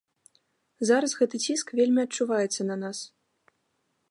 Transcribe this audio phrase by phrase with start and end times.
[0.91, 2.97] Зараз гэты ціск вельмі адчуваецца на нас.